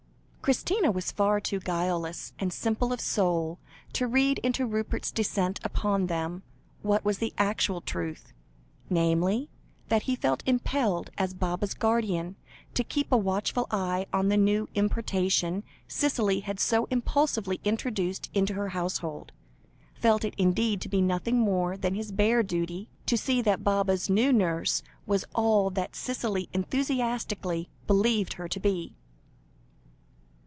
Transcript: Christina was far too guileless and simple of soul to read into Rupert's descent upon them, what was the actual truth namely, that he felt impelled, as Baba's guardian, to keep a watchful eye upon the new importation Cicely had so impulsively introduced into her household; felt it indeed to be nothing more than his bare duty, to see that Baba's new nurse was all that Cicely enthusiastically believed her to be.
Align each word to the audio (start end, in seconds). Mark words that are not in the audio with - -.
Christina 0.43 0.89
was 0.91 1.11
far 1.11 1.39
too 1.39 1.59
guileless 1.59 2.33
and 2.39 2.51
simple 2.51 2.91
of 2.91 2.99
soul 2.99 3.59
to 3.93 4.07
read 4.07 4.39
into 4.39 4.65
Rupert's 4.65 5.11
descent 5.11 5.59
upon 5.63 6.07
them, 6.07 6.41
what 6.81 7.05
was 7.05 7.19
the 7.19 7.31
actual 7.37 7.79
truth 7.79 8.33
namely, 8.89 9.51
that 9.89 10.01
he 10.01 10.15
felt 10.15 10.41
impelled, 10.47 11.11
as 11.15 11.35
Baba's 11.35 11.75
guardian, 11.75 12.37
to 12.73 12.83
keep 12.83 13.11
a 13.11 13.17
watchful 13.17 13.67
eye 13.69 14.07
upon 14.09 14.29
the 14.29 14.35
new 14.35 14.67
importation 14.73 15.63
Cicely 15.87 16.39
had 16.39 16.59
so 16.59 16.85
impulsively 16.85 17.61
introduced 17.63 18.27
into 18.33 18.55
her 18.55 18.69
household; 18.69 19.31
felt 19.93 20.25
it 20.25 20.33
indeed 20.39 20.81
to 20.81 20.89
be 20.89 21.01
nothing 21.01 21.37
more 21.39 21.77
than 21.77 21.93
his 21.93 22.11
bare 22.11 22.41
duty, 22.41 22.89
to 23.05 23.15
see 23.15 23.43
that 23.43 23.63
Baba's 23.63 24.09
new 24.09 24.33
nurse 24.33 24.81
was 25.05 25.23
all 25.35 25.69
that 25.69 25.95
Cicely 25.95 26.49
enthusiastically 26.51 27.69
believed 27.85 28.33
her 28.33 28.47
to 28.49 28.59
be. 28.59 28.95